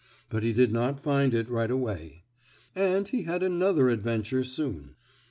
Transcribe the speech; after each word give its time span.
But 0.31 0.41
he 0.41 0.51
did 0.51 0.71
not 0.73 0.99
find 0.99 1.31
it 1.31 1.47
right 1.47 1.69
away. 1.69 2.23
And 2.75 3.07
he 3.07 3.21
had 3.21 3.43
another 3.43 3.89
adventure 3.91 4.43
soon. 4.43 4.95